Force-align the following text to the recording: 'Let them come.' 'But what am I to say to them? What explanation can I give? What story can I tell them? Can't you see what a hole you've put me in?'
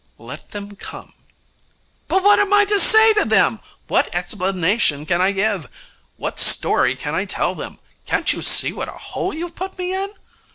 'Let 0.17 0.49
them 0.49 0.75
come.' 0.77 1.13
'But 2.07 2.23
what 2.23 2.39
am 2.39 2.51
I 2.51 2.65
to 2.65 2.79
say 2.79 3.13
to 3.13 3.23
them? 3.23 3.59
What 3.87 4.09
explanation 4.15 5.05
can 5.05 5.21
I 5.21 5.31
give? 5.31 5.69
What 6.17 6.39
story 6.39 6.95
can 6.95 7.13
I 7.13 7.25
tell 7.25 7.53
them? 7.53 7.77
Can't 8.07 8.33
you 8.33 8.41
see 8.41 8.73
what 8.73 8.87
a 8.89 8.93
hole 9.13 9.31
you've 9.31 9.53
put 9.53 9.77
me 9.77 9.93
in?' 9.93 10.11